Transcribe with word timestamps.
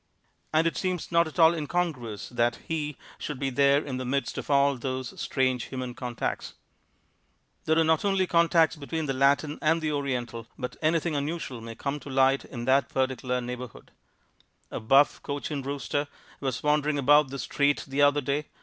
And 0.51 0.65
it 0.65 0.77
seems 0.77 1.11
not 1.11 1.27
at 1.27 1.37
all 1.37 1.53
incongruous 1.53 2.29
that 2.29 2.55
He 2.67 2.97
should 3.19 3.37
be 3.37 3.51
there 3.51 3.85
in 3.85 3.97
the 3.97 4.03
midst 4.03 4.35
of 4.39 4.49
all 4.49 4.75
those 4.75 5.21
strange 5.21 5.65
human 5.65 5.93
contacts. 5.93 6.55
There 7.65 7.77
are 7.77 7.83
not 7.83 8.03
only 8.03 8.25
contacts 8.25 8.75
between 8.75 9.05
the 9.05 9.13
Latin 9.13 9.59
and 9.61 9.79
the 9.79 9.91
Oriental, 9.91 10.47
but 10.57 10.75
anything 10.81 11.15
unusual 11.15 11.61
may 11.61 11.75
come 11.75 11.99
to 11.99 12.09
light 12.09 12.43
in 12.45 12.65
that 12.65 12.89
particular 12.89 13.41
neighborhood. 13.41 13.91
A 14.71 14.79
buff 14.79 15.21
cochin 15.21 15.61
rooster 15.61 16.07
was 16.39 16.63
wandering 16.63 16.97
about 16.97 17.29
the 17.29 17.37
street 17.37 17.83
the 17.87 18.01
other 18.01 18.21
day. 18.21 18.45